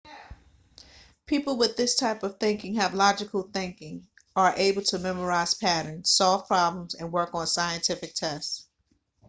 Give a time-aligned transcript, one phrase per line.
[1.27, 6.47] people with this type of thinking have logical thinking are able to memorize patterns solve
[6.47, 8.65] problems and work on scientific tests